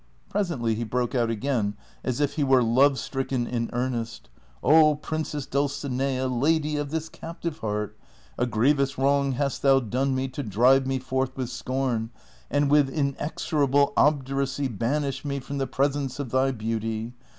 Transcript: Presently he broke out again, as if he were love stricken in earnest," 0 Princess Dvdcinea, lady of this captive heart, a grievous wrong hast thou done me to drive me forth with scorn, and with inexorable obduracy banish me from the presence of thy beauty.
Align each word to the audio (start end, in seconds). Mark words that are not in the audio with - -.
Presently 0.29 0.73
he 0.73 0.83
broke 0.83 1.13
out 1.13 1.29
again, 1.29 1.75
as 2.03 2.19
if 2.19 2.33
he 2.33 2.43
were 2.43 2.63
love 2.63 2.97
stricken 2.97 3.45
in 3.45 3.69
earnest," 3.71 4.31
0 4.65 4.95
Princess 4.95 5.45
Dvdcinea, 5.45 6.27
lady 6.41 6.75
of 6.75 6.89
this 6.89 7.07
captive 7.07 7.59
heart, 7.59 7.95
a 8.35 8.47
grievous 8.47 8.97
wrong 8.97 9.33
hast 9.33 9.61
thou 9.61 9.79
done 9.79 10.15
me 10.15 10.27
to 10.29 10.41
drive 10.41 10.87
me 10.87 10.97
forth 10.97 11.37
with 11.37 11.51
scorn, 11.51 12.09
and 12.49 12.71
with 12.71 12.89
inexorable 12.89 13.93
obduracy 13.95 14.67
banish 14.67 15.23
me 15.23 15.39
from 15.39 15.59
the 15.59 15.67
presence 15.67 16.17
of 16.17 16.31
thy 16.31 16.49
beauty. 16.51 17.13